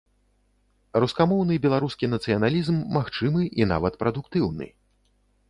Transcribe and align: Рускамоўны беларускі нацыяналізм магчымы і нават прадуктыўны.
Рускамоўны 1.03 1.57
беларускі 1.65 2.09
нацыяналізм 2.15 2.81
магчымы 2.97 3.41
і 3.61 3.69
нават 3.75 3.93
прадуктыўны. 4.03 4.73